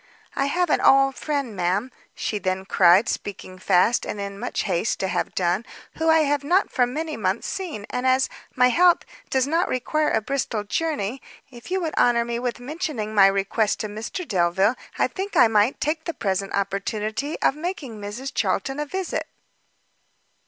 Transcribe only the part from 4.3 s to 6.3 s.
much haste to have done, "who I